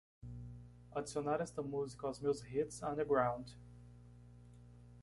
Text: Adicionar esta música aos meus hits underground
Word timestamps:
Adicionar 0.95 1.41
esta 1.43 1.61
música 1.75 2.07
aos 2.07 2.19
meus 2.19 2.43
hits 2.51 2.81
underground 2.81 3.47